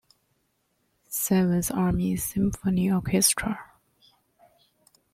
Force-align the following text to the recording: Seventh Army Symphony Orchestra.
Seventh 1.11 1.69
Army 1.69 2.15
Symphony 2.17 2.91
Orchestra. 2.91 3.59